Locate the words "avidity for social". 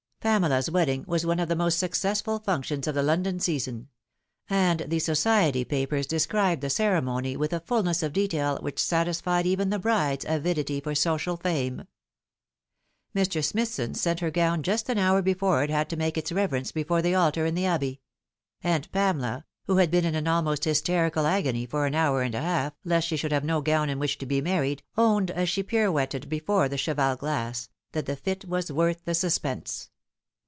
10.29-11.37